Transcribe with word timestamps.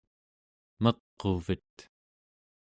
meq'uvet 0.83 1.71